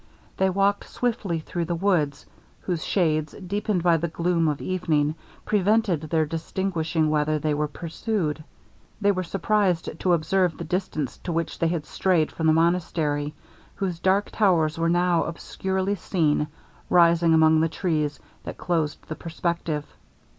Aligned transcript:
They 0.37 0.49
walked 0.49 0.89
swiftly 0.89 1.39
through 1.41 1.65
the 1.65 1.75
woods, 1.75 2.25
whose 2.61 2.83
shades, 2.83 3.33
deepened 3.33 3.83
by 3.83 3.97
the 3.97 4.07
gloom 4.07 4.47
of 4.47 4.59
evening, 4.59 5.13
prevented 5.45 6.01
their 6.01 6.25
distinguishing 6.25 7.11
whether 7.11 7.37
they 7.37 7.53
were 7.53 7.67
pursued. 7.67 8.43
They 8.99 9.11
were 9.11 9.21
surprized 9.21 9.99
to 9.99 10.13
observe 10.13 10.57
the 10.57 10.63
distance 10.63 11.19
to 11.19 11.31
which 11.31 11.59
they 11.59 11.67
had 11.67 11.85
strayed 11.85 12.31
from 12.31 12.47
the 12.47 12.53
monastery, 12.53 13.35
whose 13.75 13.99
dark 13.99 14.31
towers 14.31 14.75
were 14.79 14.89
now 14.89 15.25
obscurely 15.25 15.93
seen 15.93 16.47
rising 16.89 17.35
among 17.35 17.61
the 17.61 17.69
trees 17.69 18.19
that 18.43 18.57
closed 18.57 19.07
the 19.07 19.15
perspective. 19.15 19.85